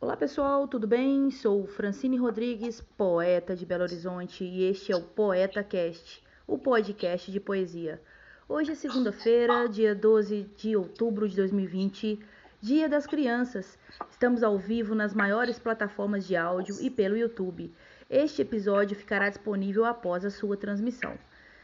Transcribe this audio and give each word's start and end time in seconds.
Olá 0.00 0.16
pessoal, 0.16 0.66
tudo 0.66 0.88
bem? 0.88 1.30
Sou 1.30 1.66
Francine 1.66 2.16
Rodrigues, 2.16 2.80
poeta 2.80 3.54
de 3.54 3.64
Belo 3.64 3.84
Horizonte, 3.84 4.42
e 4.42 4.64
este 4.64 4.90
é 4.90 4.96
o 4.96 5.02
Poeta 5.02 5.62
Cast, 5.62 6.20
o 6.46 6.58
podcast 6.58 7.30
de 7.30 7.38
poesia. 7.38 8.02
Hoje 8.48 8.72
é 8.72 8.74
segunda-feira, 8.74 9.68
dia 9.68 9.94
12 9.94 10.50
de 10.56 10.74
outubro 10.74 11.28
de 11.28 11.36
2020, 11.36 12.18
Dia 12.62 12.88
das 12.90 13.06
Crianças. 13.06 13.78
Estamos 14.10 14.42
ao 14.42 14.58
vivo 14.58 14.94
nas 14.94 15.14
maiores 15.14 15.58
plataformas 15.58 16.26
de 16.26 16.36
áudio 16.36 16.76
e 16.80 16.90
pelo 16.90 17.16
YouTube. 17.16 17.74
Este 18.08 18.42
episódio 18.42 18.94
ficará 18.94 19.30
disponível 19.30 19.86
após 19.86 20.26
a 20.26 20.30
sua 20.30 20.58
transmissão. 20.58 21.18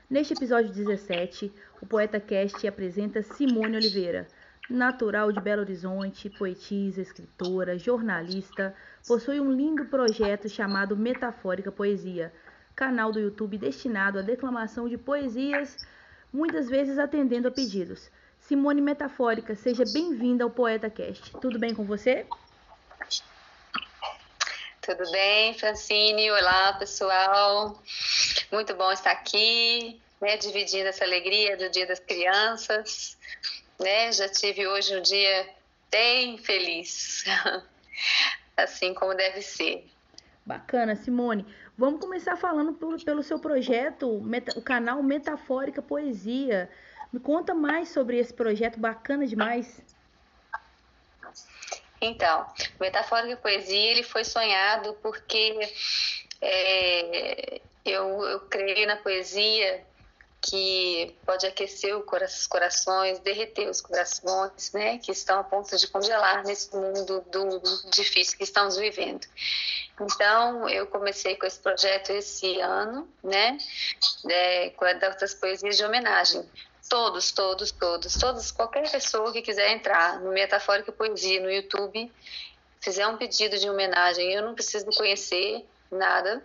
Neste 0.09 0.33
episódio 0.33 0.73
17, 0.73 1.53
o 1.83 1.87
Poeta 1.87 2.19
Cast 2.19 2.67
apresenta 2.67 3.21
Simone 3.23 3.77
Oliveira 3.77 4.27
natural 4.69 5.31
de 5.31 5.41
Belo 5.41 5.63
Horizonte, 5.63 6.31
poetisa, 6.31 7.01
escritora, 7.01 7.79
jornalista, 7.79 8.75
possui 9.07 9.39
um 9.39 9.53
lindo 9.53 9.85
projeto 9.85 10.49
chamado 10.49 10.97
Metafórica 10.97 11.71
Poesia, 11.71 12.33
canal 12.75 13.13
do 13.13 13.21
YouTube 13.21 13.59
destinado 13.59 14.19
à 14.19 14.23
declamação 14.23 14.89
de 14.89 14.99
poesias, 14.99 15.77
muitas 16.33 16.69
vezes 16.69 16.99
atendendo 16.99 17.49
a 17.49 17.51
pedidos. 17.51 18.11
Simone 18.47 18.81
Metafórica, 18.81 19.55
seja 19.55 19.85
bem-vinda 19.93 20.45
ao 20.45 20.51
Poeta 20.51 20.89
Cast. 20.89 21.33
Tudo 21.41 21.59
bem 21.59 21.75
com 21.75 21.85
você? 21.85 22.27
Tudo 24.81 25.11
bem, 25.11 25.53
Francine? 25.55 26.31
Olá, 26.31 26.75
pessoal. 26.75 27.83
Muito 28.53 28.75
bom 28.75 28.93
estar 28.93 29.11
aqui, 29.11 30.01
né, 30.21 30.37
dividindo 30.37 30.89
essa 30.89 31.05
alegria 31.05 31.57
do 31.57 31.69
Dia 31.71 31.87
das 31.87 31.99
Crianças 31.99 33.17
né? 33.79 34.13
Já 34.13 34.29
tive 34.29 34.67
hoje 34.67 34.97
um 34.97 35.03
dia 35.03 35.49
bem 35.91 36.39
feliz, 36.39 37.25
assim 38.57 38.95
como 38.95 39.15
deve 39.15 39.43
ser. 39.43 39.87
Bacana, 40.45 40.95
Simone. 40.95 41.45
Vamos 41.77 42.01
começar 42.01 42.37
falando 42.37 42.73
pelo, 42.75 43.03
pelo 43.05 43.23
seu 43.23 43.39
projeto, 43.39 44.09
o 44.57 44.63
canal 44.63 45.03
Metafórica 45.03 45.83
Poesia. 45.83 46.71
Me 47.13 47.21
conta 47.21 47.55
mais 47.55 47.89
sobre 47.89 48.19
esse 48.19 48.33
projeto 48.33 48.79
bacana 48.79 49.27
demais. 49.27 49.81
Então, 52.01 52.47
Metafórica 52.79 53.37
Poesia 53.37 53.91
ele 53.93 54.03
foi 54.03 54.25
sonhado 54.25 54.95
porque 55.03 55.59
é, 56.41 57.61
eu, 57.85 58.23
eu 58.25 58.41
creio 58.41 58.87
na 58.87 58.97
poesia 58.97 59.85
que 60.43 61.17
pode 61.25 61.45
aquecer 61.47 61.97
os 61.97 62.47
corações, 62.47 63.19
derreter 63.21 63.69
os 63.69 63.81
corações, 63.81 64.71
né, 64.73 64.99
que 64.99 65.11
estão 65.11 65.41
a 65.41 65.45
ponto 65.45 65.77
de 65.77 65.89
congelar 65.89 66.45
nesse 66.45 66.75
mundo 66.77 67.21
do 67.23 67.61
difícil 67.91 68.39
que 68.39 68.45
estamos 68.45 68.77
vivendo. 68.77 69.27
Então, 70.01 70.69
eu 70.69 70.87
comecei 70.87 71.35
com 71.37 71.47
esse 71.47 71.59
projeto 71.59 72.11
esse 72.11 72.61
ano, 72.61 73.09
né, 73.25 73.59
é, 74.29 74.71
com 74.71 74.85
das 74.85 75.35
poesias 75.35 75.77
de 75.77 75.85
homenagem. 75.85 76.49
Todos, 76.89 77.33
todos, 77.33 77.73
todos, 77.73 78.15
todos, 78.15 78.51
qualquer 78.53 78.89
pessoa 78.91 79.33
que 79.33 79.43
quiser 79.43 79.73
entrar 79.73 80.21
no 80.21 80.31
Metafórica 80.31 80.93
Poesia 80.93 81.41
no 81.41 81.51
YouTube, 81.51 82.13
fizer 82.81 83.07
um 83.09 83.17
pedido 83.17 83.59
de 83.59 83.69
homenagem, 83.69 84.33
eu 84.33 84.43
não 84.43 84.55
preciso 84.55 84.87
conhecer 84.97 85.67
nada, 85.91 86.45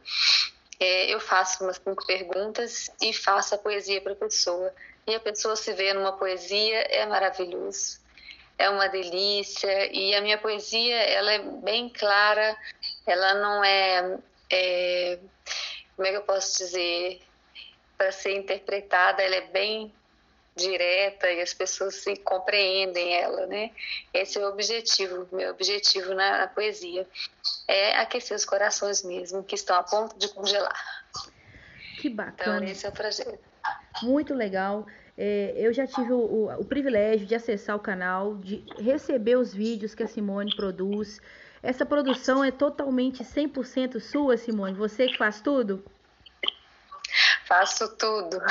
é, 0.80 1.14
eu 1.14 1.20
faço 1.20 1.64
umas 1.64 1.78
cinco 1.78 2.06
perguntas 2.08 2.90
e 3.00 3.14
faço 3.14 3.54
a 3.54 3.58
poesia 3.60 4.02
para 4.02 4.14
a 4.14 4.16
pessoa. 4.16 4.74
E 5.06 5.14
a 5.14 5.20
pessoa 5.20 5.56
se 5.56 5.74
vê 5.74 5.94
numa 5.94 6.14
poesia, 6.14 6.80
é 6.90 7.06
maravilhoso, 7.06 8.00
é 8.58 8.68
uma 8.68 8.88
delícia. 8.88 9.96
E 9.96 10.16
a 10.16 10.22
minha 10.22 10.40
poesia, 10.40 10.96
ela 10.96 11.34
é 11.34 11.40
bem 11.40 11.88
clara, 11.88 12.58
ela 13.06 13.36
não 13.36 13.64
é, 13.64 14.18
é 14.50 15.20
como 15.96 16.08
é 16.08 16.12
que 16.12 16.18
eu 16.18 16.24
posso 16.24 16.58
dizer, 16.58 17.22
para 17.96 18.12
ser 18.12 18.36
interpretada, 18.36 19.22
ela 19.22 19.36
é 19.36 19.42
bem 19.42 19.94
direta 20.56 21.32
e 21.32 21.42
as 21.42 21.54
pessoas 21.54 21.96
se 21.96 22.16
compreendem 22.18 23.16
ela, 23.16 23.46
né? 23.48 23.72
Esse 24.14 24.38
é 24.38 24.46
o 24.46 24.50
objetivo, 24.50 25.28
meu 25.32 25.52
objetivo 25.52 26.14
na, 26.14 26.40
na, 26.40 26.48
poesia 26.48 27.08
é 27.68 27.98
aquecer 27.98 28.36
os 28.36 28.46
corações 28.46 29.04
mesmo 29.04 29.44
que 29.44 29.56
estão 29.56 29.76
a 29.76 29.84
ponto 29.84 30.18
de 30.18 30.28
congelar. 30.30 30.76
Que 32.02 32.10
bacana. 32.10 32.58
Então 32.58 32.70
esse 32.70 32.86
é 32.86 32.90
o 32.90 32.92
projeto. 32.92 33.40
Muito 34.02 34.34
legal. 34.34 34.86
É, 35.18 35.54
eu 35.56 35.72
já 35.72 35.86
tive 35.86 36.12
o, 36.12 36.20
o, 36.20 36.62
o 36.62 36.66
privilégio 36.66 37.28
de 37.28 37.36
acessar 37.36 37.76
o 37.76 37.80
canal, 37.80 38.38
de 38.38 38.64
receber 38.80 39.38
os 39.38 39.54
vídeos 39.54 39.94
que 39.94 40.04
a 40.04 40.08
Simone 40.08 40.56
produz. 40.56 41.22
Essa 41.64 41.86
produção 41.86 42.44
é 42.44 42.52
totalmente 42.52 43.24
100% 43.24 44.00
sua, 44.00 44.36
Simone? 44.36 44.74
Você 44.74 45.08
que 45.08 45.18
faz 45.18 45.42
tudo? 45.42 45.84
Faço 47.46 47.96
tudo, 47.98 48.42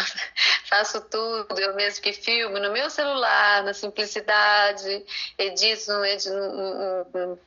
faço 0.70 1.00
tudo. 1.00 1.58
Eu 1.58 1.74
mesmo 1.74 2.00
que 2.00 2.12
filme 2.12 2.60
no 2.60 2.72
meu 2.72 2.88
celular, 2.88 3.64
na 3.64 3.74
simplicidade, 3.74 5.04
edito 5.36 5.92
no, 5.92 5.98
no, 5.98 7.04
no, 7.12 7.38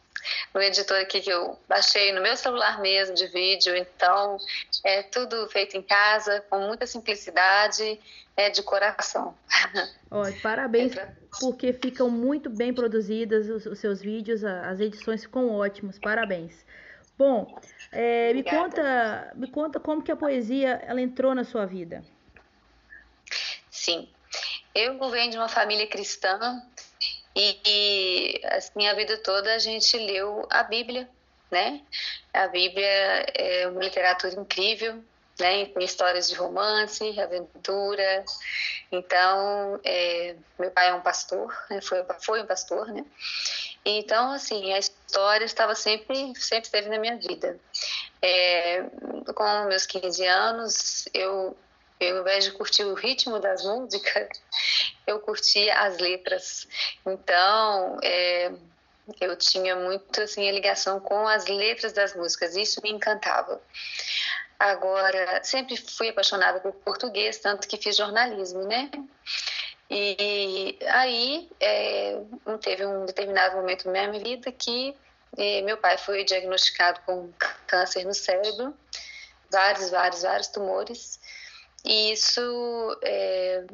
no 0.54 0.62
editor 0.62 0.98
aqui 0.98 1.22
que 1.22 1.30
eu 1.30 1.58
baixei 1.68 2.12
no 2.12 2.22
meu 2.22 2.36
celular 2.36 2.82
mesmo 2.82 3.16
de 3.16 3.28
vídeo. 3.28 3.76
Então, 3.76 4.38
é 4.84 5.02
tudo 5.04 5.48
feito 5.48 5.78
em 5.78 5.82
casa, 5.82 6.44
com 6.50 6.60
muita 6.60 6.86
simplicidade, 6.86 8.00
é 8.36 8.50
de 8.50 8.62
coração. 8.62 9.34
Olha, 10.12 10.36
parabéns, 10.44 10.96
é 10.98 11.10
porque 11.40 11.72
ficam 11.72 12.10
muito 12.10 12.50
bem 12.50 12.74
produzidas 12.74 13.50
os, 13.50 13.66
os 13.66 13.80
seus 13.80 14.02
vídeos, 14.02 14.44
as 14.44 14.82
edições 14.82 15.24
ficam 15.24 15.50
ótimas. 15.50 15.98
Parabéns. 15.98 16.64
Bom, 17.18 17.60
é, 17.92 18.34
me 18.34 18.44
conta, 18.44 19.32
me 19.36 19.48
conta 19.48 19.80
como 19.80 20.02
que 20.02 20.12
a 20.12 20.16
poesia 20.16 20.82
ela 20.86 21.00
entrou 21.00 21.34
na 21.34 21.44
sua 21.44 21.66
vida. 21.66 22.04
Sim, 23.84 24.08
eu 24.74 24.98
venho 25.10 25.30
de 25.30 25.38
uma 25.38 25.50
família 25.50 25.86
cristã 25.86 26.64
e, 27.36 27.60
e 27.66 28.42
assim 28.46 28.90
vida 28.96 29.18
toda 29.18 29.54
a 29.54 29.60
gente 29.60 29.98
leu 29.98 30.48
a 30.50 30.64
Bíblia, 30.64 31.10
né? 31.52 31.82
A 32.34 32.48
Bíblia 32.48 32.88
é 33.36 33.68
uma 33.68 33.84
literatura 33.84 34.40
incrível, 34.40 35.04
né? 35.38 35.66
Tem 35.66 35.84
histórias 35.84 36.30
de 36.30 36.36
romance, 36.36 37.20
aventura. 37.20 38.24
Então, 38.90 39.82
é, 39.84 40.38
meu 40.58 40.72
pai 40.72 40.88
é 40.88 40.94
um 40.94 41.02
pastor, 41.02 41.54
né? 41.70 41.82
foi, 41.82 42.06
foi 42.22 42.42
um 42.42 42.46
pastor, 42.46 42.88
né? 42.88 43.04
Então, 43.84 44.32
assim, 44.32 44.72
a 44.72 44.80
história 44.80 45.44
estava 45.44 45.76
sempre, 45.76 46.32
sempre 46.38 46.68
esteve 46.68 46.88
na 46.88 46.98
minha 46.98 47.18
vida. 47.18 47.60
É, 48.22 48.82
com 49.36 49.66
meus 49.66 49.86
15 49.86 50.26
anos, 50.26 51.06
eu, 51.14 51.58
eu, 52.00 52.16
ao 52.16 52.22
invés 52.22 52.46
de 52.46 52.52
curtir 52.52 52.84
o 52.84 52.94
ritmo 52.94 53.40
das 53.40 53.64
músicas, 53.64 54.28
eu 55.08 55.20
curtia 55.20 55.80
as 55.80 55.98
letras. 55.98 56.68
Então, 57.06 57.98
é, 58.04 58.52
eu 59.20 59.36
tinha 59.36 59.76
muito, 59.76 60.22
assim, 60.22 60.48
a 60.48 60.52
ligação 60.52 61.00
com 61.00 61.28
as 61.28 61.46
letras 61.46 61.94
das 61.94 62.16
músicas. 62.16 62.56
Isso 62.56 62.82
me 62.82 62.92
encantava. 62.92 63.62
Agora, 64.60 65.44
sempre 65.44 65.76
fui 65.76 66.10
apaixonada 66.10 66.60
por 66.60 66.74
português, 66.74 67.38
tanto 67.40 67.68
que 67.68 67.78
fiz 67.78 67.98
jornalismo, 67.98 68.64
né? 68.64 68.90
E 69.90 70.80
aí 70.88 71.50
é, 71.60 72.18
teve 72.62 72.86
um 72.86 73.06
determinado 73.06 73.58
momento 73.58 73.86
na 73.86 74.08
minha 74.08 74.24
vida 74.24 74.52
que 74.52 74.96
é, 75.38 75.62
meu 75.62 75.78
pai 75.78 75.98
foi 75.98 76.24
diagnosticado 76.24 77.02
com 77.06 77.32
câncer 77.68 78.06
no 78.06 78.14
cérebro, 78.14 78.74
vários, 79.52 79.90
vários, 79.90 80.22
vários 80.22 80.48
tumores. 80.48 81.20
E 81.86 82.14
isso 82.14 82.98
é, 83.02 83.66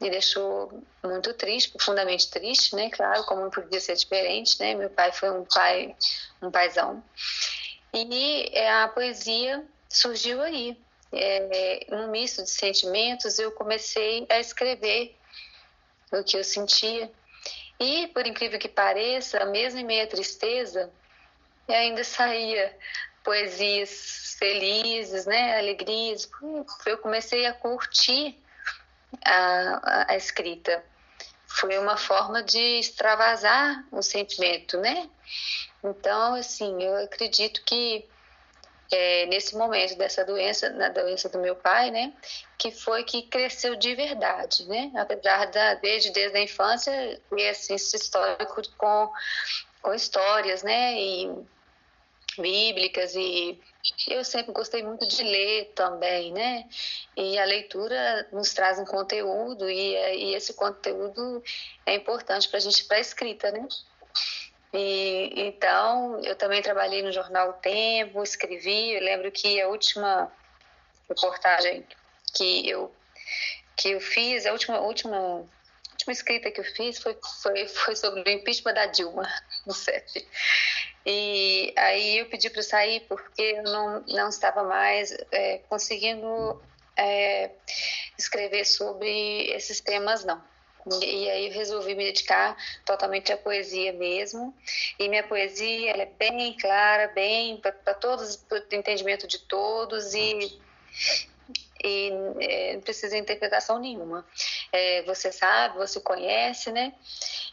me 0.00 0.10
deixou 0.10 0.82
muito 1.02 1.34
triste, 1.34 1.70
profundamente 1.70 2.30
triste, 2.30 2.74
né? 2.76 2.90
Claro, 2.90 3.24
como 3.24 3.42
não 3.42 3.50
podia 3.50 3.80
ser 3.80 3.96
diferente, 3.96 4.58
né? 4.60 4.74
Meu 4.74 4.90
pai 4.90 5.12
foi 5.12 5.30
um 5.30 5.44
pai, 5.44 5.96
um 6.40 6.50
paizão. 6.50 7.02
E 7.92 8.50
é, 8.52 8.70
a 8.70 8.88
poesia 8.88 9.64
surgiu 9.88 10.40
aí. 10.40 10.78
É, 11.14 11.86
um 11.90 12.10
misto 12.10 12.42
de 12.42 12.48
sentimentos, 12.48 13.38
eu 13.38 13.52
comecei 13.52 14.26
a 14.30 14.40
escrever 14.40 15.14
o 16.10 16.24
que 16.24 16.38
eu 16.38 16.44
sentia. 16.44 17.10
E, 17.78 18.06
por 18.08 18.26
incrível 18.26 18.58
que 18.58 18.68
pareça, 18.68 19.44
mesmo 19.46 19.80
em 19.80 19.84
meia 19.84 20.06
tristeza, 20.06 20.90
ainda 21.68 22.04
saía 22.04 22.76
poesias 23.22 24.36
felizes, 24.38 25.26
né, 25.26 25.58
alegrias. 25.58 26.28
Eu 26.86 26.98
comecei 26.98 27.46
a 27.46 27.52
curtir 27.52 28.38
a, 29.24 30.06
a, 30.12 30.16
escrita. 30.16 30.84
Foi 31.46 31.78
uma 31.78 31.96
forma 31.96 32.42
de 32.42 32.80
extravasar 32.80 33.84
o 33.92 34.02
sentimento, 34.02 34.78
né? 34.78 35.08
Então, 35.84 36.34
assim, 36.34 36.82
eu 36.82 36.96
acredito 37.04 37.62
que 37.64 38.08
é, 38.90 39.26
nesse 39.26 39.56
momento 39.56 39.96
dessa 39.96 40.24
doença, 40.24 40.70
na 40.70 40.88
doença 40.88 41.28
do 41.28 41.38
meu 41.38 41.56
pai, 41.56 41.90
né, 41.90 42.12
que 42.58 42.70
foi 42.70 43.04
que 43.04 43.22
cresceu 43.22 43.74
de 43.74 43.94
verdade, 43.94 44.66
né, 44.68 44.92
apesar 44.94 45.46
da 45.46 45.74
desde 45.74 46.10
desde 46.10 46.36
a 46.36 46.42
infância 46.42 47.20
ter 47.30 47.48
assim, 47.48 47.74
esse 47.74 47.96
histórico 47.96 48.62
com 48.76 49.10
com 49.80 49.94
histórias, 49.94 50.62
né, 50.62 50.94
e 50.94 51.34
bíblicas 52.38 53.14
e 53.14 53.60
eu 54.08 54.24
sempre 54.24 54.52
gostei 54.52 54.82
muito 54.82 55.06
de 55.06 55.22
ler 55.22 55.72
também, 55.74 56.32
né? 56.32 56.68
E 57.16 57.38
a 57.38 57.44
leitura 57.44 58.28
nos 58.32 58.52
traz 58.54 58.78
um 58.78 58.84
conteúdo 58.84 59.68
e, 59.68 59.94
e 59.94 60.34
esse 60.34 60.54
conteúdo 60.54 61.42
é 61.84 61.94
importante 61.94 62.48
para 62.48 62.58
a 62.58 62.60
gente 62.60 62.84
para 62.84 62.98
a 62.98 63.00
escrita, 63.00 63.50
né? 63.50 63.66
E, 64.72 65.32
então, 65.36 66.20
eu 66.24 66.34
também 66.36 66.62
trabalhei 66.62 67.02
no 67.02 67.12
jornal 67.12 67.50
o 67.50 67.54
Tempo, 67.54 68.22
escrevi. 68.22 68.92
Eu 68.92 69.02
lembro 69.02 69.30
que 69.30 69.60
a 69.60 69.68
última 69.68 70.32
reportagem 71.08 71.86
que 72.34 72.68
eu 72.68 72.94
que 73.76 73.90
eu 73.90 74.00
fiz, 74.00 74.46
a 74.46 74.52
última 74.52 74.78
última 74.80 75.18
última 75.90 76.12
escrita 76.12 76.50
que 76.50 76.60
eu 76.60 76.64
fiz 76.64 76.98
foi 76.98 77.18
foi, 77.42 77.66
foi 77.68 77.96
sobre 77.96 78.22
o 78.22 78.28
impeachment 78.28 78.74
da 78.74 78.86
Dilma 78.86 79.28
no 79.66 79.74
CEP. 79.74 80.26
E 81.04 81.72
aí 81.76 82.18
eu 82.18 82.26
pedi 82.26 82.48
para 82.48 82.62
sair 82.62 83.00
porque 83.08 83.42
eu 83.42 83.62
não 83.64 84.04
não 84.06 84.28
estava 84.28 84.62
mais 84.62 85.12
é, 85.32 85.58
conseguindo 85.68 86.62
é, 86.96 87.50
escrever 88.18 88.64
sobre 88.64 89.50
esses 89.52 89.80
temas 89.80 90.24
não. 90.24 90.42
E 91.00 91.30
aí 91.30 91.46
eu 91.46 91.52
resolvi 91.52 91.94
me 91.94 92.04
dedicar 92.04 92.56
totalmente 92.84 93.32
à 93.32 93.36
poesia 93.36 93.92
mesmo. 93.92 94.54
E 94.98 95.08
minha 95.08 95.22
poesia 95.22 95.90
ela 95.90 96.02
é 96.02 96.06
bem 96.06 96.56
clara, 96.56 97.08
bem 97.08 97.56
para 97.58 97.94
todos, 97.94 98.36
para 98.36 98.58
o 98.58 98.74
entendimento 98.74 99.26
de 99.26 99.38
todos 99.38 100.12
e 100.14 100.60
e 101.82 102.10
é, 102.40 102.74
não 102.74 102.80
precisa 102.80 103.16
interpretação 103.16 103.78
nenhuma. 103.78 104.24
É, 104.72 105.02
você 105.02 105.32
sabe, 105.32 105.78
você 105.78 106.00
conhece, 106.00 106.70
né? 106.70 106.92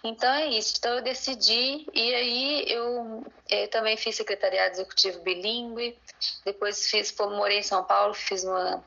Então 0.04 0.32
é 0.34 0.48
isso. 0.48 0.76
Então 0.78 0.96
eu 0.96 1.02
decidi 1.02 1.86
e 1.94 2.14
aí 2.16 2.64
eu, 2.68 3.24
eu 3.50 3.68
também 3.70 3.98
fiz 3.98 4.16
secretariado 4.16 4.74
executivo 4.74 5.20
bilíngue. 5.22 5.98
Depois 6.46 6.90
fiz, 6.90 7.16
morei 7.18 7.60
em 7.60 7.64
São 7.64 7.84
Paulo, 7.84 8.14
fiz 8.14 8.44
uma 8.44 8.84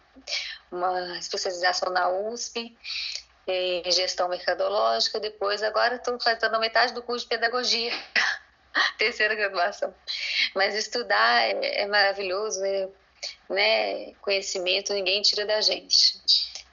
uma 0.71 1.19
especialização 1.19 1.93
na 1.93 2.09
USP 2.09 2.75
em 3.47 3.91
gestão 3.91 4.29
mercadológica, 4.29 5.21
depois 5.21 5.63
agora 5.63 5.97
estou 5.97 6.19
fazendo 6.21 6.59
metade 6.61 6.95
do 6.95 7.03
curso 7.03 7.25
de 7.25 7.29
pedagogia, 7.29 7.93
terceira 8.99 9.35
graduação. 9.35 9.95
Mas 10.55 10.75
estudar 10.75 11.43
é, 11.43 11.83
é 11.83 11.87
maravilhoso, 11.87 12.65
é, 12.65 12.89
né? 13.49 14.13
Conhecimento 14.15 14.93
ninguém 14.93 15.23
tira 15.23 15.47
da 15.47 15.61
gente. 15.61 16.21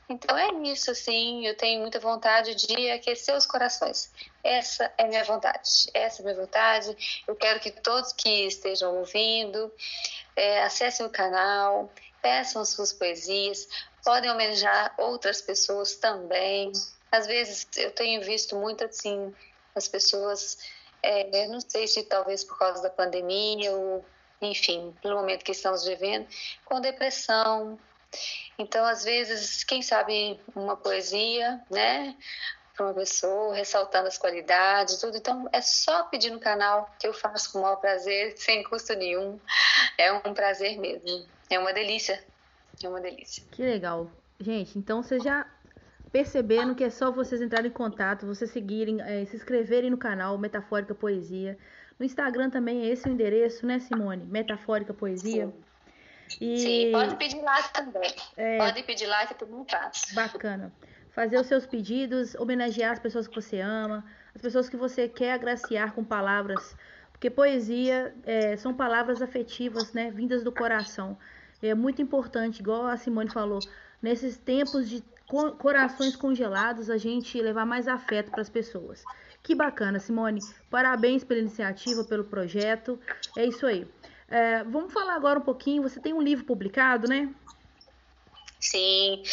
Então 0.10 0.36
é 0.36 0.52
isso, 0.68 0.90
assim, 0.90 1.46
eu 1.46 1.56
tenho 1.56 1.82
muita 1.82 2.00
vontade 2.00 2.56
de 2.56 2.90
aquecer 2.90 3.36
os 3.36 3.46
corações. 3.46 4.12
Essa 4.44 4.92
é 4.98 5.08
minha 5.08 5.24
vontade, 5.24 5.88
essa 5.94 6.22
é 6.22 6.26
minha 6.26 6.36
vontade. 6.36 7.24
Eu 7.28 7.36
quero 7.36 7.60
que 7.60 7.70
todos 7.70 8.12
que 8.14 8.48
estejam 8.48 8.98
ouvindo 8.98 9.72
é, 10.36 10.64
acessem 10.64 11.06
o 11.06 11.12
canal, 11.12 11.92
peçam 12.24 12.66
suas 12.66 12.92
poesias, 12.92 13.68
podem 14.04 14.32
homenagear 14.32 14.96
outras 14.98 15.44
pessoas 15.44 15.96
também. 15.96 16.72
Às 17.12 17.28
vezes 17.28 17.68
eu 17.78 17.92
tenho 17.92 18.24
visto 18.24 18.56
muito 18.56 18.84
assim 18.84 19.32
as 19.76 19.88
pessoas, 19.88 20.58
é, 21.04 21.48
não 21.48 21.62
sei 21.62 21.88
se 21.88 22.02
talvez 22.04 22.44
por 22.44 22.58
causa 22.58 22.82
da 22.82 22.90
pandemia 22.90 23.72
ou 23.74 24.04
enfim, 24.42 24.94
pelo 25.02 25.18
momento 25.18 25.44
que 25.44 25.52
estamos 25.52 25.86
vivendo, 25.86 26.28
com 26.66 26.80
depressão. 26.82 27.80
Então, 28.58 28.86
às 28.86 29.04
vezes, 29.04 29.64
quem 29.64 29.82
sabe 29.82 30.40
uma 30.56 30.76
poesia, 30.76 31.62
né? 31.70 32.16
Para 32.76 32.88
uma 32.88 32.94
pessoa, 32.94 33.54
ressaltando 33.54 34.08
as 34.08 34.18
qualidades, 34.18 34.98
tudo. 34.98 35.18
Então, 35.18 35.48
é 35.52 35.62
só 35.62 36.04
pedir 36.04 36.32
no 36.32 36.40
canal 36.40 36.90
que 36.98 37.08
eu 37.08 37.14
faço 37.14 37.52
com 37.52 37.60
o 37.60 37.62
maior 37.64 37.76
prazer, 37.76 38.34
sem 38.40 38.64
custo 38.64 38.94
nenhum. 38.96 39.40
É 39.98 40.12
um 40.14 40.34
prazer 40.34 40.80
mesmo. 40.80 41.28
É 41.50 41.60
uma 41.60 41.74
delícia 41.74 42.24
é 42.86 42.90
uma 42.90 43.02
delícia. 43.02 43.44
Que 43.52 43.62
legal. 43.62 44.10
Gente, 44.40 44.78
então 44.78 45.04
vocês 45.04 45.22
já 45.22 45.46
perceberam 46.12 46.74
que 46.74 46.84
é 46.84 46.90
só 46.90 47.12
vocês 47.12 47.42
entrarem 47.42 47.70
em 47.70 47.74
contato, 47.74 48.26
vocês 48.26 48.52
seguirem, 48.52 49.02
é, 49.02 49.26
se 49.26 49.36
inscreverem 49.36 49.90
no 49.90 49.98
canal 49.98 50.38
Metafórica 50.38 50.96
Poesia. 50.96 51.58
No 52.00 52.06
Instagram 52.06 52.50
também 52.50 52.84
é 52.84 52.88
esse 52.88 53.08
o 53.10 53.12
endereço, 53.12 53.66
né, 53.66 53.80
Simone? 53.80 54.24
Metafórica 54.26 54.94
Poesia. 54.94 55.48
Sim. 55.48 55.54
E... 56.40 56.58
Sim, 56.60 56.92
pode 56.94 57.16
pedir 57.18 57.42
lá 57.42 57.62
também. 57.64 58.14
É... 58.38 58.58
Pode 58.58 58.84
pedir 58.84 59.08
lá 59.08 59.26
que 59.26 59.34
todo 59.34 59.52
mundo 59.52 59.70
faz. 59.70 60.04
Bacana. 60.14 60.72
Fazer 61.12 61.38
os 61.38 61.48
seus 61.48 61.66
pedidos, 61.66 62.36
homenagear 62.36 62.94
as 62.94 63.00
pessoas 63.00 63.28
que 63.28 63.36
você 63.36 63.60
ama, 63.60 64.06
as 64.34 64.42
pessoas 64.42 64.70
que 64.70 64.78
você 64.78 65.10
quer 65.10 65.34
agraciar 65.34 65.94
com 65.94 66.04
palavras. 66.04 66.76
Porque 67.12 67.30
poesia 67.30 68.16
é, 68.26 68.56
são 68.56 68.74
palavras 68.74 69.22
afetivas, 69.22 69.92
né? 69.92 70.10
Vindas 70.10 70.44
do 70.44 70.54
coração. 70.54 71.18
É 71.62 71.74
muito 71.74 72.02
importante, 72.02 72.62
igual 72.62 72.88
a 72.88 72.96
Simone 72.96 73.30
falou, 73.30 73.60
nesses 74.02 74.38
tempos 74.38 74.88
de 74.90 75.04
corações 75.58 76.16
congelados, 76.16 76.90
a 76.90 76.98
gente 76.98 77.40
levar 77.42 77.66
mais 77.66 77.88
afeto 77.88 78.32
para 78.32 78.42
as 78.42 78.50
pessoas. 78.50 79.04
Que 79.44 79.56
bacana, 79.56 80.00
Simone. 80.00 80.42
Parabéns 80.70 81.24
pela 81.24 81.40
iniciativa, 81.40 82.04
pelo 82.04 82.24
projeto. 82.24 83.00
É 83.38 83.46
isso 83.46 83.66
aí. 83.66 83.88
É, 84.28 84.64
vamos 84.64 84.94
falar 84.94 85.16
agora 85.16 85.40
um 85.40 85.44
pouquinho. 85.44 85.82
Você 85.84 86.00
tem 86.00 86.14
um 86.14 86.22
livro 86.22 86.46
publicado, 86.46 87.08
né? 87.08 87.34
Sim. 88.60 89.24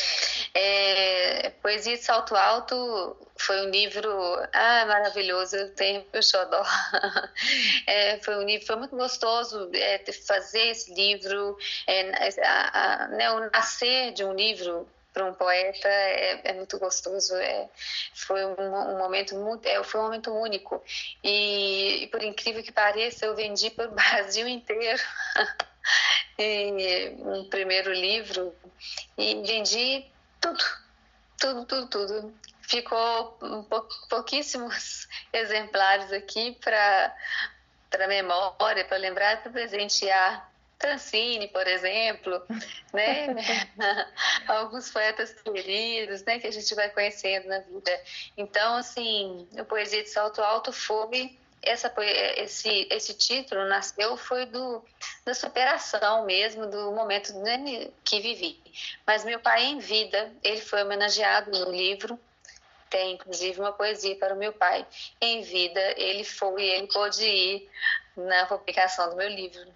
É, 0.55 1.51
Poesia 1.61 1.97
de 1.97 2.03
Salto 2.03 2.37
Alto 2.37 3.17
foi 3.37 3.67
um 3.67 3.71
livro 3.71 4.09
ah, 4.53 4.87
maravilhoso, 4.87 5.57
eu 5.57 5.75
tenho 5.75 6.05
eu 6.13 6.23
xodó. 6.23 6.63
É, 7.87 8.19
foi 8.19 8.37
um 8.37 8.43
livro, 8.43 8.67
foi 8.67 8.77
muito 8.77 8.97
gostoso 8.97 9.71
é, 9.75 10.03
fazer 10.27 10.69
esse 10.69 10.93
livro, 10.95 11.57
é, 11.87 12.11
a, 12.45 13.05
a, 13.05 13.09
né, 13.09 13.31
o 13.31 13.51
nascer 13.51 14.13
de 14.13 14.25
um 14.25 14.35
livro 14.35 14.89
para 15.17 15.25
um 15.25 15.33
poeta 15.33 15.89
é, 15.89 16.43
é, 16.45 16.53
muito 16.53 16.79
gostoso. 16.79 17.35
É, 17.37 17.71
foi 18.13 18.45
um, 18.45 18.53
um, 18.53 18.99
momento 18.99 19.35
muito, 19.35 19.67
é, 19.67 19.83
foi 19.83 19.99
um 19.99 20.05
momento 20.05 20.31
único. 20.31 20.85
E, 21.25 22.05
e, 22.05 22.07
por 22.09 22.23
incrível 22.23 22.63
que 22.63 22.71
pareça, 22.71 23.25
eu 23.25 23.35
vendi 23.35 23.71
para 23.71 23.89
o 23.89 23.93
Brasil 23.97 24.47
inteiro. 24.47 25.03
e, 26.39 27.17
um 27.19 27.49
primeiro 27.49 27.95
livro 27.95 28.55
e 29.17 29.37
vendi 29.37 30.05
tudo, 30.39 30.65
tudo, 31.39 31.65
tudo, 31.65 31.89
tudo. 31.89 32.35
Ficou 32.61 33.39
pou, 33.71 33.89
pouquíssimos 34.11 35.09
exemplares 35.33 36.13
aqui 36.13 36.59
para 36.63 37.17
para 37.89 38.09
memória, 38.09 38.85
para 38.85 38.99
lembrar, 38.99 39.43
para 39.43 39.53
presentear 39.53 40.53
Francine, 40.79 41.49
por 41.49 41.67
exemplo, 41.67 42.43
né? 42.93 43.35
Alguns 44.47 44.91
poetas 44.91 45.33
queridos, 45.43 46.23
né? 46.25 46.39
Que 46.39 46.47
a 46.47 46.53
gente 46.53 46.75
vai 46.75 46.91
conhecendo 46.91 47.49
na 47.49 47.61
vida. 47.61 48.03
Então, 48.37 48.77
assim, 48.77 49.49
o 49.59 49.65
Poesia 49.65 50.03
de 50.03 50.11
Salto 50.11 50.43
Alto 50.43 50.73
foi 50.73 51.37
essa, 51.67 51.93
esse, 52.37 52.87
esse 52.91 53.15
título 53.15 53.67
nasceu 53.67 54.17
foi 54.17 54.47
do, 54.47 54.83
da 55.25 55.35
superação 55.35 56.25
mesmo, 56.25 56.67
do 56.67 56.93
momento 56.93 57.37
né, 57.41 57.89
que 58.05 58.21
vivi. 58.21 58.61
Mas 59.07 59.25
meu 59.25 59.41
pai 59.41 59.65
em 59.65 59.79
vida, 59.79 60.33
ele 60.43 60.61
foi 60.61 60.83
homenageado 60.83 61.51
no 61.51 61.71
livro, 61.71 62.19
tem 62.89 63.15
inclusive 63.15 63.59
uma 63.61 63.73
poesia 63.73 64.17
para 64.17 64.35
o 64.35 64.39
meu 64.39 64.53
pai. 64.53 64.87
Em 65.21 65.43
vida, 65.43 65.81
ele 65.97 66.23
foi, 66.23 66.63
ele 66.63 66.87
pôde 66.87 67.25
ir 67.25 67.69
na 68.17 68.47
publicação 68.47 69.11
do 69.11 69.17
meu 69.17 69.29
livro. 69.29 69.67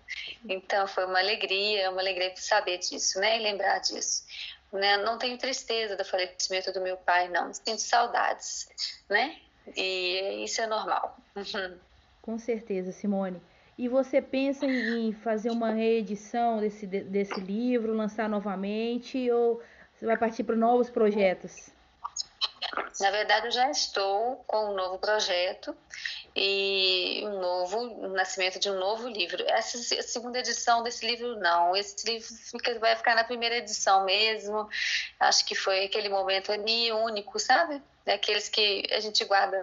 Então 0.49 0.87
foi 0.87 1.05
uma 1.05 1.19
alegria, 1.19 1.91
uma 1.91 2.01
alegria 2.01 2.33
saber 2.37 2.79
disso, 2.79 3.21
né, 3.21 3.39
e 3.39 3.43
lembrar 3.43 3.79
disso. 3.79 4.25
Né? 4.73 4.97
Não 4.99 5.19
tenho 5.19 5.37
tristeza 5.37 5.97
do 5.97 6.05
falecimento 6.05 6.73
do 6.73 6.81
meu 6.81 6.97
pai, 6.97 7.29
não. 7.29 7.53
Sinto 7.53 7.81
saudades, 7.81 8.69
né? 9.09 9.37
E 9.77 10.45
isso 10.45 10.61
é 10.61 10.67
normal. 10.67 11.17
Com 12.23 12.39
certeza, 12.39 12.93
Simone. 12.93 13.43
E 13.77 13.89
você 13.89 14.21
pensa 14.21 14.67
em 14.67 15.13
fazer 15.13 15.51
uma 15.51 15.73
reedição 15.73 16.61
desse, 16.61 16.87
desse 16.87 17.41
livro, 17.41 17.95
lançar 17.95 18.29
novamente, 18.29 19.31
ou 19.31 19.63
você 19.97 20.07
vai 20.07 20.17
partir 20.17 20.45
para 20.45 20.55
novos 20.55 20.91
projetos? 20.91 21.71
Na 23.01 23.11
verdade, 23.11 23.47
eu 23.47 23.51
já 23.51 23.71
estou 23.71 24.37
com 24.47 24.71
um 24.71 24.75
novo 24.75 24.99
projeto 24.99 25.75
e 26.35 27.23
um 27.25 27.41
novo 27.41 27.79
um 27.79 28.09
nascimento 28.13 28.59
de 28.59 28.71
um 28.71 28.79
novo 28.79 29.09
livro. 29.09 29.45
Essa 29.49 29.79
segunda 30.03 30.39
edição 30.39 30.83
desse 30.83 31.07
livro 31.07 31.39
não, 31.39 31.77
esse 31.77 32.07
livro 32.07 32.29
fica, 32.35 32.79
vai 32.79 32.97
ficar 32.97 33.15
na 33.15 33.25
primeira 33.25 33.57
edição 33.57 34.05
mesmo. 34.05 34.69
Acho 35.19 35.45
que 35.45 35.55
foi 35.55 35.85
aquele 35.85 36.09
momento 36.09 36.53
ali 36.53 36.93
único, 36.93 37.39
sabe? 37.39 37.83
Daqueles 38.05 38.49
que 38.49 38.87
a 38.93 39.01
gente 39.01 39.25
guarda 39.25 39.61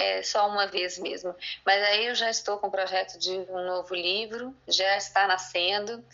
é 0.00 0.22
só 0.22 0.46
uma 0.48 0.66
vez 0.66 0.98
mesmo. 0.98 1.34
Mas 1.64 1.82
aí 1.84 2.06
eu 2.06 2.14
já 2.14 2.30
estou 2.30 2.58
com 2.58 2.68
o 2.68 2.70
projeto 2.70 3.18
de 3.18 3.32
um 3.32 3.64
novo 3.66 3.94
livro, 3.94 4.54
já 4.66 4.96
está 4.96 5.26
nascendo 5.26 6.04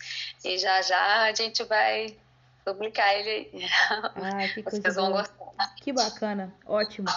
e 0.43 0.57
já 0.57 0.81
já 0.81 1.23
a 1.23 1.33
gente 1.33 1.63
vai 1.63 2.17
publicar 2.63 3.13
ele 3.13 3.29
aí. 3.29 3.69
Ah, 3.91 4.47
que 4.53 4.63
coisa 4.63 4.81
Vocês 4.81 4.95
vão 4.95 5.11
boa. 5.11 5.21
gostar. 5.21 5.75
Que 5.75 5.93
bacana, 5.93 6.53
ótimo. 6.65 7.07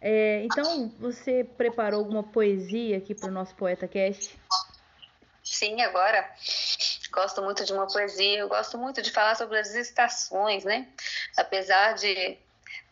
É, 0.00 0.42
então, 0.44 0.88
você 0.98 1.44
preparou 1.56 2.00
alguma 2.00 2.22
poesia 2.22 2.98
aqui 2.98 3.14
para 3.14 3.28
o 3.28 3.32
nosso 3.32 3.54
Poeta 3.54 3.88
Cast? 3.88 4.38
Sim, 5.42 5.80
agora. 5.80 6.28
Gosto 7.10 7.42
muito 7.42 7.64
de 7.64 7.72
uma 7.72 7.86
poesia, 7.86 8.38
eu 8.38 8.48
gosto 8.48 8.78
muito 8.78 9.00
de 9.02 9.10
falar 9.10 9.34
sobre 9.34 9.58
as 9.58 9.74
estações, 9.74 10.64
né? 10.64 10.86
Apesar 11.36 11.94
de 11.94 12.38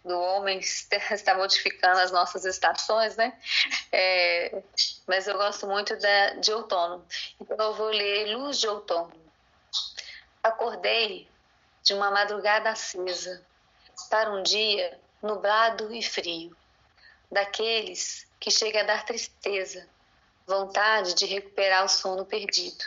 do 0.07 0.19
homem 0.19 0.61
estar 0.61 1.35
modificando 1.37 2.01
as 2.01 2.13
nossas 2.13 2.45
estações, 2.45 3.17
né? 3.17 3.37
É, 3.93 4.63
mas 5.07 5.27
eu 5.27 5.37
gosto 5.37 5.67
muito 5.67 5.97
de 6.41 6.53
outono. 6.53 7.05
Então 7.41 7.57
eu 7.59 7.75
vou 7.75 7.89
ler 7.89 8.37
Luz 8.37 8.59
de 8.59 8.69
Outono. 8.69 9.13
Acordei 10.43 11.29
de 11.83 11.93
uma 11.93 12.11
madrugada 12.11 12.71
acesa 12.71 13.45
para 14.09 14.31
um 14.31 14.43
dia 14.43 14.99
nublado 15.23 15.93
e 15.93 16.03
frio, 16.03 16.57
daqueles 17.31 18.27
que 18.39 18.51
chega 18.51 18.81
a 18.81 18.85
dar 18.85 19.05
tristeza, 19.05 19.89
vontade 20.47 21.15
de 21.15 21.27
recuperar 21.27 21.85
o 21.85 21.89
sono 21.89 22.25
perdido. 22.25 22.85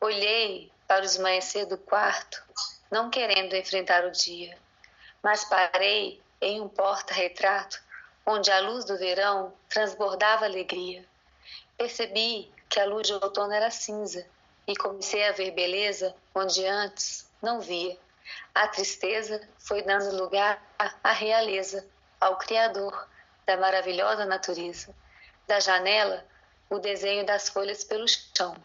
Olhei 0.00 0.70
para 0.86 1.02
o 1.02 1.06
esmaecer 1.06 1.66
do 1.66 1.78
quarto, 1.78 2.42
não 2.90 3.10
querendo 3.10 3.56
enfrentar 3.56 4.04
o 4.04 4.10
dia, 4.10 4.56
mas 5.22 5.44
parei 5.44 6.20
em 6.40 6.60
um 6.60 6.68
porta-retrato 6.68 7.82
onde 8.26 8.50
a 8.50 8.60
luz 8.60 8.84
do 8.84 8.98
verão 8.98 9.52
transbordava 9.68 10.44
alegria. 10.44 11.04
Percebi 11.76 12.52
que 12.68 12.80
a 12.80 12.86
luz 12.86 13.06
de 13.06 13.14
outono 13.14 13.52
era 13.52 13.70
cinza 13.70 14.26
e 14.66 14.74
comecei 14.76 15.26
a 15.26 15.32
ver 15.32 15.50
beleza 15.52 16.14
onde 16.34 16.64
antes 16.66 17.28
não 17.42 17.60
via. 17.60 17.96
A 18.54 18.68
tristeza 18.68 19.46
foi 19.58 19.82
dando 19.82 20.16
lugar 20.16 20.62
à 21.02 21.12
realeza, 21.12 21.86
ao 22.20 22.36
Criador 22.36 23.08
da 23.46 23.56
maravilhosa 23.56 24.24
natureza. 24.24 24.94
Da 25.46 25.60
janela, 25.60 26.24
o 26.70 26.78
desenho 26.78 27.24
das 27.26 27.48
folhas 27.48 27.84
pelo 27.84 28.06
chão 28.08 28.56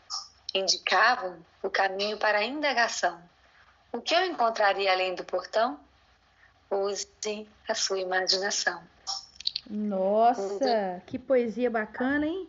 indicavam 0.54 1.38
o 1.62 1.70
caminho 1.70 2.18
para 2.18 2.40
a 2.40 2.44
indagação. 2.44 3.22
O 3.92 4.02
que 4.02 4.16
eu 4.16 4.26
encontraria 4.26 4.92
além 4.92 5.16
do 5.16 5.24
portão? 5.24 5.80
use 6.72 7.08
a 7.68 7.74
sua 7.74 8.00
imaginação. 8.00 8.82
Nossa, 9.70 11.02
que 11.06 11.18
poesia 11.18 11.70
bacana, 11.70 12.26
hein? 12.26 12.48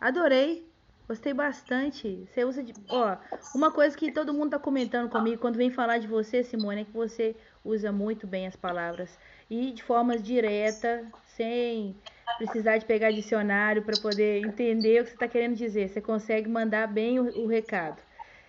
Adorei. 0.00 0.66
Gostei 1.08 1.32
bastante. 1.32 2.28
Você 2.32 2.44
usa 2.44 2.62
de. 2.62 2.74
Ó, 2.88 3.16
uma 3.54 3.70
coisa 3.70 3.96
que 3.96 4.10
todo 4.10 4.34
mundo 4.34 4.50
tá 4.50 4.58
comentando 4.58 5.08
comigo 5.08 5.40
quando 5.40 5.56
vem 5.56 5.70
falar 5.70 5.98
de 5.98 6.08
você, 6.08 6.42
Simone, 6.42 6.82
é 6.82 6.84
que 6.84 6.90
você 6.90 7.36
usa 7.64 7.92
muito 7.92 8.26
bem 8.26 8.48
as 8.48 8.56
palavras. 8.56 9.16
E 9.48 9.72
de 9.72 9.82
forma 9.82 10.18
direta, 10.18 11.06
sem 11.36 11.96
precisar 12.38 12.78
de 12.78 12.84
pegar 12.84 13.10
dicionário 13.12 13.82
para 13.82 13.96
poder 13.96 14.44
entender 14.44 15.00
o 15.00 15.04
que 15.04 15.10
você 15.10 15.16
está 15.16 15.28
querendo 15.28 15.54
dizer. 15.54 15.88
Você 15.88 16.00
consegue 16.00 16.48
mandar 16.48 16.86
bem 16.86 17.18
o, 17.20 17.44
o 17.44 17.46
recado. 17.46 18.00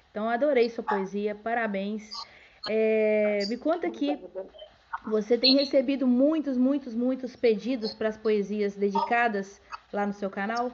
Então, 0.09 0.27
adorei 0.27 0.69
sua 0.69 0.83
poesia. 0.83 1.35
Parabéns. 1.35 2.25
É, 2.67 3.45
me 3.47 3.57
conta 3.57 3.87
aqui 3.87 4.19
você 5.07 5.37
tem 5.37 5.55
recebido 5.55 6.05
muitos, 6.05 6.57
muitos, 6.57 6.93
muitos 6.93 7.33
pedidos 7.33 7.93
para 7.93 8.09
as 8.09 8.17
poesias 8.17 8.75
dedicadas 8.75 9.61
lá 9.93 10.05
no 10.05 10.13
seu 10.13 10.29
canal? 10.29 10.69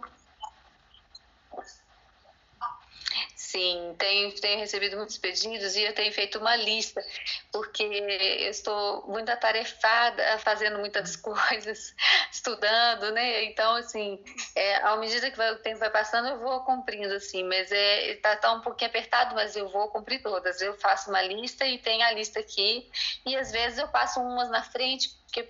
Sim, 3.54 3.94
tenho, 4.00 4.34
tenho 4.42 4.58
recebido 4.58 4.98
muitos 4.98 5.20
pedidos 5.20 5.76
e 5.76 5.84
eu 5.84 5.94
tenho 5.94 6.12
feito 6.12 6.40
uma 6.40 6.56
lista, 6.56 7.06
porque 7.52 7.84
eu 7.84 8.50
estou 8.50 9.06
muito 9.08 9.30
atarefada, 9.30 10.40
fazendo 10.40 10.80
muitas 10.80 11.16
coisas, 11.22 11.94
estudando, 12.32 13.12
né? 13.12 13.44
Então, 13.44 13.76
assim, 13.76 14.20
é, 14.56 14.78
à 14.78 14.96
medida 14.96 15.30
que 15.30 15.40
o 15.40 15.60
tempo 15.60 15.78
vai 15.78 15.92
passando, 15.92 16.30
eu 16.30 16.40
vou 16.40 16.62
cumprindo, 16.62 17.14
assim, 17.14 17.44
mas 17.44 17.72
é, 17.72 18.16
tá, 18.16 18.36
tá 18.38 18.54
um 18.54 18.62
pouquinho 18.62 18.90
apertado, 18.90 19.36
mas 19.36 19.56
eu 19.56 19.70
vou 19.70 19.88
cumprir 19.90 20.24
todas. 20.24 20.60
Eu 20.60 20.74
faço 20.80 21.12
uma 21.12 21.22
lista 21.22 21.64
e 21.64 21.78
tenho 21.78 22.04
a 22.04 22.12
lista 22.12 22.40
aqui, 22.40 22.90
e 23.24 23.36
às 23.36 23.52
vezes 23.52 23.78
eu 23.78 23.88
passo 23.88 24.20
umas 24.20 24.50
na 24.50 24.64
frente, 24.64 25.10
porque 25.26 25.48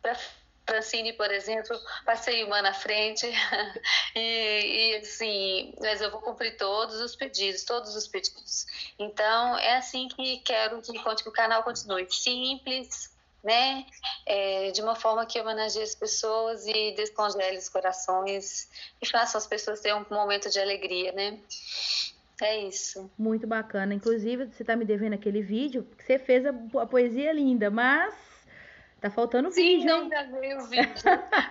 para 0.00 0.16
Francine, 0.66 1.12
por 1.14 1.30
exemplo, 1.30 1.76
passei 2.04 2.44
uma 2.44 2.62
na 2.62 2.72
frente 2.72 3.26
e, 4.14 4.92
e, 4.92 4.96
assim, 4.96 5.74
mas 5.80 6.00
eu 6.00 6.10
vou 6.10 6.20
cumprir 6.20 6.56
todos 6.56 7.00
os 7.00 7.16
pedidos, 7.16 7.64
todos 7.64 7.96
os 7.96 8.06
pedidos. 8.06 8.66
Então 8.98 9.58
é 9.58 9.76
assim 9.76 10.08
que 10.08 10.38
quero 10.38 10.80
que, 10.80 10.92
que 10.92 11.28
o 11.28 11.32
canal 11.32 11.62
continue 11.62 12.06
simples, 12.10 13.10
né? 13.42 13.84
É, 14.24 14.70
de 14.70 14.80
uma 14.80 14.94
forma 14.94 15.26
que 15.26 15.40
homenageie 15.40 15.82
as 15.82 15.96
pessoas 15.96 16.64
e 16.66 16.92
descongele 16.92 17.58
os 17.58 17.68
corações 17.68 18.68
e 19.00 19.06
faça 19.06 19.36
as 19.36 19.46
pessoas 19.46 19.80
terem 19.80 19.98
um 19.98 20.14
momento 20.14 20.48
de 20.48 20.60
alegria, 20.60 21.10
né? 21.12 21.40
É 22.40 22.60
isso. 22.66 23.10
Muito 23.18 23.46
bacana. 23.46 23.94
Inclusive, 23.94 24.46
você 24.46 24.62
está 24.62 24.76
me 24.76 24.84
devendo 24.84 25.14
aquele 25.14 25.42
vídeo 25.42 25.86
que 25.96 26.04
você 26.04 26.18
fez 26.18 26.46
a, 26.46 26.50
a 26.80 26.86
poesia 26.86 27.32
linda, 27.32 27.70
mas 27.70 28.14
Tá 29.02 29.10
faltando 29.10 29.50
Sim, 29.50 29.62
vídeo. 29.62 29.80
Sim, 29.80 29.86
não 29.88 30.08
gravei 30.08 30.54
o 30.54 30.62
vídeo. 30.70 30.94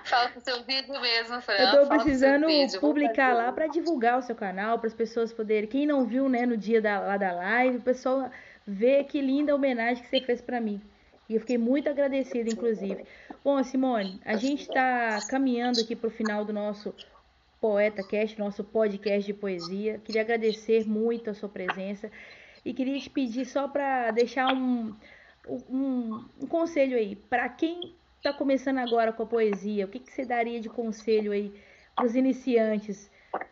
Falta 0.05 0.39
o 0.39 0.41
seu 0.41 0.63
vídeo 0.63 1.01
mesmo, 1.01 1.41
Fran. 1.41 1.55
Eu 1.55 1.81
tô 1.81 1.87
precisando 1.89 2.47
publicar 2.79 3.33
lá 3.33 3.51
para 3.51 3.67
divulgar 3.67 4.17
o 4.17 4.21
seu 4.21 4.33
canal, 4.33 4.79
para 4.79 4.87
as 4.87 4.93
pessoas 4.93 5.33
poderem. 5.33 5.67
Quem 5.67 5.85
não 5.85 6.05
viu, 6.05 6.29
né, 6.29 6.45
no 6.45 6.55
dia 6.55 6.81
da, 6.81 7.01
lá 7.01 7.17
da 7.17 7.33
live, 7.33 7.79
o 7.79 7.81
pessoal 7.81 8.31
vê 8.65 9.03
que 9.03 9.19
linda 9.19 9.53
homenagem 9.53 10.01
que 10.01 10.09
você 10.09 10.21
fez 10.21 10.39
para 10.39 10.61
mim. 10.61 10.81
E 11.27 11.35
eu 11.35 11.41
fiquei 11.41 11.57
muito 11.57 11.89
agradecida, 11.89 12.49
inclusive. 12.49 13.03
Bom, 13.43 13.61
Simone, 13.63 14.21
a 14.23 14.37
gente 14.37 14.61
está 14.61 15.19
caminhando 15.29 15.81
aqui 15.81 15.93
para 15.93 16.07
o 16.07 16.11
final 16.11 16.45
do 16.45 16.53
nosso 16.53 16.95
Poeta 17.59 18.01
Cast, 18.01 18.39
nosso 18.39 18.63
podcast 18.63 19.25
de 19.25 19.33
poesia. 19.33 19.99
Queria 20.05 20.21
agradecer 20.21 20.87
muito 20.87 21.29
a 21.29 21.33
sua 21.33 21.49
presença 21.49 22.09
e 22.63 22.73
queria 22.73 22.97
te 22.97 23.09
pedir 23.09 23.43
só 23.43 23.67
para 23.67 24.11
deixar 24.11 24.53
um 24.53 24.95
um, 25.69 26.25
um 26.39 26.47
conselho 26.47 26.97
aí 26.97 27.15
para 27.15 27.47
quem 27.49 27.95
está 28.17 28.31
começando 28.31 28.77
agora 28.77 29.11
com 29.11 29.23
a 29.23 29.25
poesia. 29.25 29.85
O 29.85 29.87
que, 29.87 29.99
que 29.99 30.11
você 30.11 30.25
daria 30.25 30.59
de 30.61 30.69
conselho 30.69 31.31
aí 31.31 31.53
para 31.95 32.05
os 32.05 32.15
iniciantes 32.15 33.09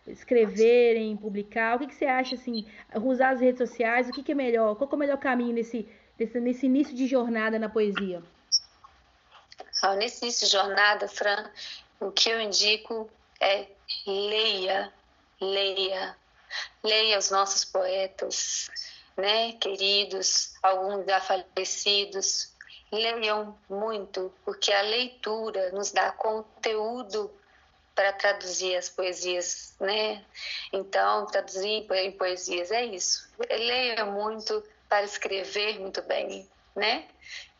escreverem, 0.07 1.17
publicar? 1.17 1.75
O 1.75 1.79
que, 1.79 1.87
que 1.87 1.95
você 1.95 2.05
acha 2.05 2.35
assim? 2.35 2.65
Usar 2.95 3.31
as 3.31 3.41
redes 3.41 3.57
sociais? 3.57 4.07
O 4.07 4.11
que, 4.11 4.23
que 4.23 4.31
é 4.31 4.35
melhor? 4.35 4.75
Qual 4.75 4.89
é 4.89 4.95
o 4.95 4.97
melhor 4.97 5.17
caminho 5.17 5.53
nesse, 5.53 5.87
nesse, 6.17 6.39
nesse 6.39 6.65
início 6.65 6.95
de 6.95 7.07
jornada 7.07 7.57
na 7.57 7.69
poesia? 7.69 8.23
Ah, 9.81 9.95
nesse 9.95 10.23
início 10.23 10.45
de 10.45 10.51
jornada, 10.51 11.07
Fran, 11.07 11.49
o 11.99 12.11
que 12.11 12.29
eu 12.29 12.39
indico 12.39 13.09
é 13.39 13.67
leia, 14.05 14.91
leia, 15.39 16.15
leia 16.83 17.17
os 17.17 17.31
nossos 17.31 17.63
poetas, 17.65 18.69
né, 19.17 19.53
queridos, 19.53 20.53
alguns 20.61 21.05
já 21.05 21.19
falecidos, 21.19 22.53
leiam 22.91 23.57
muito, 23.69 24.33
porque 24.43 24.71
a 24.71 24.81
leitura 24.81 25.71
nos 25.71 25.91
dá 25.91 26.11
conteúdo 26.11 27.31
para 27.93 28.13
traduzir 28.13 28.77
as 28.77 28.87
poesias, 28.87 29.75
né? 29.79 30.23
Então, 30.71 31.25
traduzir 31.25 31.85
em 31.91 32.11
poesias 32.13 32.71
é 32.71 32.85
isso. 32.85 33.29
Leia 33.49 34.05
muito 34.05 34.63
para 34.87 35.03
escrever 35.03 35.79
muito 35.79 36.01
bem, 36.03 36.47
né? 36.75 37.05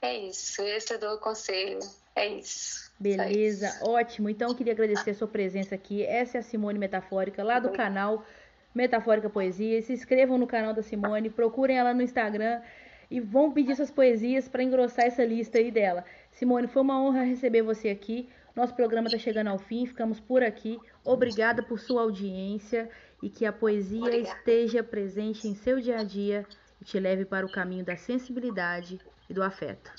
É 0.01 0.15
isso. 0.15 0.61
Esse 0.61 0.93
eu 0.93 0.99
dou 0.99 1.15
o 1.15 1.17
conselho. 1.17 1.79
É 2.15 2.25
isso. 2.25 2.89
Beleza, 2.97 3.67
isso. 3.67 3.89
ótimo. 3.89 4.29
Então, 4.29 4.49
eu 4.49 4.55
queria 4.55 4.73
agradecer 4.73 5.11
a 5.11 5.13
sua 5.13 5.27
presença 5.27 5.75
aqui. 5.75 6.05
Essa 6.05 6.37
é 6.37 6.39
a 6.39 6.43
Simone 6.43 6.79
Metafórica, 6.79 7.43
lá 7.43 7.59
do 7.59 7.71
canal 7.71 8.25
Metafórica 8.79 9.29
Poesia. 9.29 9.81
Se 9.81 9.91
inscrevam 9.91 10.37
no 10.37 10.47
canal 10.47 10.73
da 10.73 10.81
Simone, 10.81 11.29
procurem 11.29 11.77
ela 11.77 11.93
no 11.93 12.01
Instagram 12.01 12.61
e 13.11 13.19
vão 13.19 13.51
pedir 13.51 13.75
suas 13.75 13.91
poesias 13.91 14.47
para 14.47 14.63
engrossar 14.63 15.05
essa 15.05 15.25
lista 15.25 15.57
aí 15.57 15.69
dela. 15.69 16.05
Simone, 16.31 16.67
foi 16.67 16.81
uma 16.81 17.01
honra 17.01 17.23
receber 17.23 17.61
você 17.61 17.89
aqui. 17.89 18.29
Nosso 18.55 18.73
programa 18.73 19.07
está 19.07 19.17
chegando 19.17 19.47
ao 19.47 19.57
fim, 19.57 19.85
ficamos 19.85 20.21
por 20.21 20.41
aqui. 20.41 20.79
Obrigada 21.03 21.61
por 21.61 21.77
sua 21.77 22.03
audiência 22.03 22.89
e 23.21 23.29
que 23.29 23.45
a 23.45 23.51
poesia 23.51 23.99
Obrigada. 23.99 24.37
esteja 24.37 24.81
presente 24.81 25.45
em 25.45 25.55
seu 25.55 25.81
dia 25.81 25.99
a 25.99 26.03
dia 26.03 26.45
e 26.81 26.85
te 26.85 26.97
leve 26.97 27.25
para 27.25 27.45
o 27.45 27.51
caminho 27.51 27.83
da 27.83 27.97
sensibilidade 27.97 28.97
e 29.29 29.33
do 29.33 29.43
afeto. 29.43 29.91